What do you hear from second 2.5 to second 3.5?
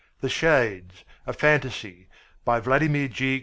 VLADIMIR G.